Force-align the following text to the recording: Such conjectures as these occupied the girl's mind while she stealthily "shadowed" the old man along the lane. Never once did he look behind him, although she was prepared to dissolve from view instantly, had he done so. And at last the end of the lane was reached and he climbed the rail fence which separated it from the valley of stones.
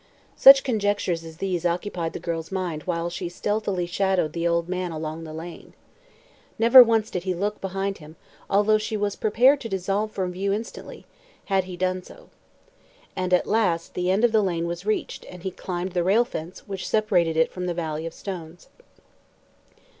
Such 0.35 0.63
conjectures 0.63 1.23
as 1.23 1.37
these 1.37 1.63
occupied 1.63 2.13
the 2.13 2.19
girl's 2.19 2.51
mind 2.51 2.81
while 2.87 3.07
she 3.11 3.29
stealthily 3.29 3.85
"shadowed" 3.85 4.33
the 4.33 4.47
old 4.47 4.67
man 4.67 4.91
along 4.91 5.25
the 5.25 5.31
lane. 5.31 5.73
Never 6.57 6.81
once 6.81 7.11
did 7.11 7.21
he 7.21 7.35
look 7.35 7.61
behind 7.61 7.99
him, 7.99 8.15
although 8.49 8.79
she 8.79 8.97
was 8.97 9.15
prepared 9.15 9.61
to 9.61 9.69
dissolve 9.69 10.11
from 10.11 10.31
view 10.31 10.51
instantly, 10.53 11.05
had 11.45 11.65
he 11.65 11.77
done 11.77 12.01
so. 12.01 12.29
And 13.15 13.31
at 13.31 13.45
last 13.45 13.93
the 13.93 14.09
end 14.09 14.23
of 14.25 14.31
the 14.31 14.41
lane 14.41 14.65
was 14.65 14.87
reached 14.87 15.23
and 15.29 15.43
he 15.43 15.51
climbed 15.51 15.91
the 15.91 16.03
rail 16.03 16.25
fence 16.25 16.67
which 16.67 16.87
separated 16.87 17.37
it 17.37 17.51
from 17.51 17.67
the 17.67 17.73
valley 17.75 18.07
of 18.07 18.13
stones. 18.15 18.69